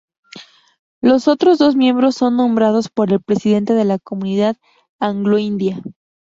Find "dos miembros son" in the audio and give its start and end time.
1.59-2.35